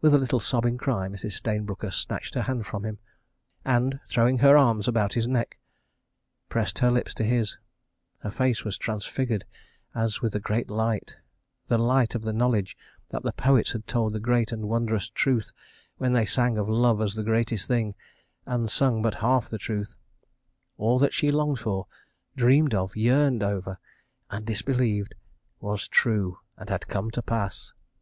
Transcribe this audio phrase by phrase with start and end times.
[0.00, 1.32] With a little sobbing cry, Mrs.
[1.32, 2.98] Stayne Brooker snatched her hand from him,
[3.66, 5.58] and, throwing her arms about his neck,
[6.48, 9.44] pressed her lips to his—her face was transfigured
[9.94, 12.78] as with a great light—the light of the knowledge
[13.10, 15.52] that the poets had told the great and wondrous truth
[15.98, 19.94] when they sang of Love as the Greatest Thing—and sung but half the truth.
[20.78, 21.86] All that she longed for,
[22.36, 27.74] dreamed of, yearned over—and disbelieved—was true and had come to pass.